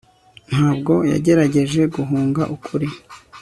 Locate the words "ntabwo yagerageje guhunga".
0.51-2.41